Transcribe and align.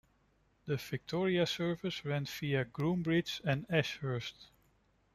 The 0.65 0.77
Victoria 0.77 1.45
services 1.45 2.03
ran 2.03 2.25
via 2.25 2.65
Groombridge 2.65 3.39
and 3.43 3.67
Ashurst. 3.69 4.47